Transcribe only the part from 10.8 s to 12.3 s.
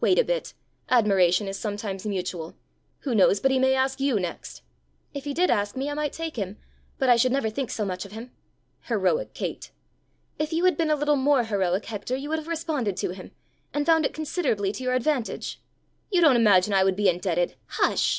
a little more heroic, Hector, you